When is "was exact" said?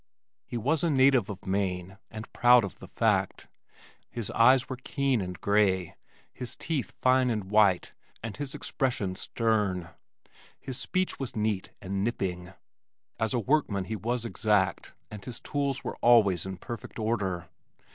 13.95-14.95